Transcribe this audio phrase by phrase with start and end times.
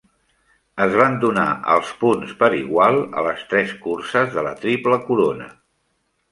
[0.85, 1.43] Es van donar
[1.73, 5.55] els punts per igual a les tres curses de la Triple Corona.